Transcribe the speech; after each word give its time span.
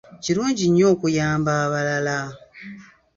Kirungi 0.23 0.65
nnyo 0.67 0.85
okuyamba 0.93 1.51
abalala. 1.65 2.17